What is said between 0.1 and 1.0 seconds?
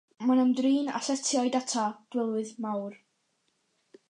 Mae'n ymdrin